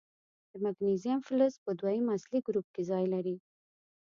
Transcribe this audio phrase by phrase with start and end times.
[0.51, 3.35] د مګنیزیم فلز په دویم اصلي ګروپ کې ځای لري.